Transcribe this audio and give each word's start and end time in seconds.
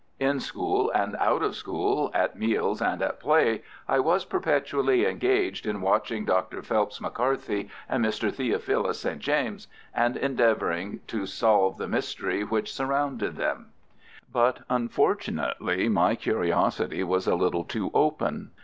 In 0.19 0.39
school 0.39 0.89
and 0.95 1.15
out 1.17 1.43
of 1.43 1.55
school, 1.55 2.09
at 2.15 2.35
meals 2.35 2.81
and 2.81 3.03
at 3.03 3.19
play, 3.19 3.61
I 3.87 3.99
was 3.99 4.25
perpetually 4.25 5.05
engaged 5.05 5.67
in 5.67 5.79
watching 5.79 6.25
Dr. 6.25 6.63
Phelps 6.63 6.99
McCarthy 6.99 7.69
and 7.87 8.03
Mr. 8.03 8.33
Theophilus 8.33 8.99
St. 9.01 9.19
James, 9.19 9.67
and 9.93 10.17
in 10.17 10.31
endeavouring 10.31 11.01
to 11.05 11.27
solve 11.27 11.77
the 11.77 11.87
mystery 11.87 12.43
which 12.43 12.73
surrounded 12.73 13.35
them. 13.35 13.67
But, 14.33 14.61
unfortunately, 14.71 15.87
my 15.87 16.15
curiosity 16.15 17.03
was 17.03 17.27
a 17.27 17.35
little 17.35 17.63
too 17.63 17.91
open. 17.93 18.49